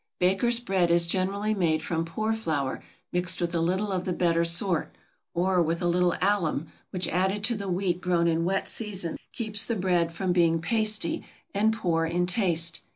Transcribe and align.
Bakers' 0.17 0.59
bread 0.59 0.89
is 0.89 1.05
generally 1.05 1.53
made 1.53 1.83
from 1.83 2.05
poor 2.05 2.33
flour 2.33 2.81
mixed 3.11 3.39
with 3.39 3.53
a 3.53 3.59
little 3.61 3.91
of 3.91 4.03
the 4.03 4.13
better 4.13 4.43
sort; 4.43 4.95
or 5.35 5.61
with 5.61 5.79
a 5.79 5.87
little 5.87 6.15
alum, 6.23 6.71
which 6.89 7.07
added 7.07 7.43
to 7.43 7.55
the 7.55 7.69
wheat 7.69 8.01
grown 8.01 8.27
in 8.27 8.43
wet 8.43 8.67
seasons, 8.67 9.19
keeps 9.31 9.63
the 9.63 9.75
bread 9.75 10.11
from 10.11 10.33
being 10.33 10.59
pasty 10.59 11.23
and 11.53 11.71
poor 11.71 12.03
in 12.07 12.25
taste. 12.25 12.81